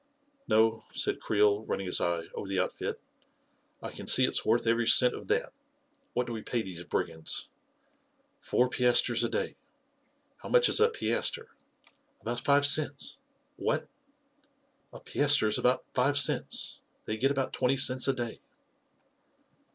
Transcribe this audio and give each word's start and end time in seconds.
"No," 0.47 0.83
said 0.95 1.19
Creel, 1.19 1.63
running 1.65 1.85
his 1.85 2.01
eye 2.01 2.23
over 2.33 2.47
the 2.47 2.59
out 2.59 2.71
fit; 2.71 2.99
"I 3.83 3.91
can 3.91 4.07
see 4.07 4.25
it's 4.25 4.43
worth 4.43 4.65
every 4.65 4.87
cent 4.87 5.13
of 5.13 5.27
that. 5.27 5.53
What 6.13 6.25
do 6.25 6.33
we 6.33 6.41
pay 6.41 6.63
these 6.63 6.83
brigands?"" 6.83 7.49
Four 8.49 8.67
piastres 8.67 9.23
a 9.23 9.29
day."" 9.29 9.57
How 10.41 10.49
much 10.49 10.69
is 10.69 10.79
a 10.79 10.89
piastre?"" 10.89 11.49
About 12.21 12.43
five 12.43 12.65
cents." 12.65 13.19
"What?" 13.57 13.89
"A 14.91 14.99
piastre 14.99 15.47
is 15.49 15.59
about 15.59 15.85
five 15.93 16.17
cents— 16.17 16.81
they 17.05 17.15
get 17.15 17.29
about 17.29 17.53
twenty 17.53 17.77
cents 17.77 18.07
a 18.07 18.13
day." 18.15 18.39